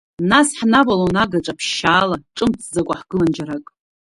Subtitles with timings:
[0.29, 3.65] Нас ҳнавалон агаҿа ԥшьаала, ҿымҭӡакәа ҳгылан џьарак.